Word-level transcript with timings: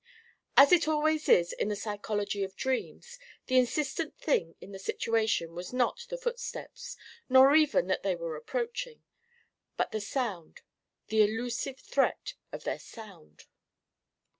As 0.57 0.71
it 0.71 0.87
always 0.87 1.29
is 1.29 1.53
in 1.53 1.67
the 1.67 1.75
psychology 1.75 2.43
of 2.43 2.55
dreams 2.55 3.19
the 3.45 3.59
insistent 3.59 4.17
thing 4.17 4.55
in 4.59 4.71
the 4.71 4.79
situation 4.79 5.53
was 5.53 5.71
not 5.73 6.07
the 6.09 6.17
footsteps, 6.17 6.97
nor 7.29 7.53
even 7.55 7.85
that 7.85 8.01
they 8.01 8.15
were 8.15 8.35
approaching, 8.35 9.03
but 9.77 9.91
the 9.91 10.01
sound: 10.01 10.61
the 11.09 11.21
elusive 11.21 11.77
threat 11.77 12.33
of 12.51 12.63
their 12.63 12.79
sound. 12.79 13.45